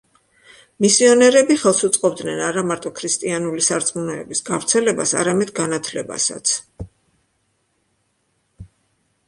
მისიონერები 0.83 1.57
ხელს 1.63 1.81
უწყობდნენ 1.87 2.41
არა 2.45 2.63
მარტო 2.71 2.93
ქრისტიანული 3.01 3.65
სარწმუნოების 3.67 4.41
გავრცელებას, 4.49 5.13
არამედ 5.23 5.51
განათლებასაც. 5.61 6.57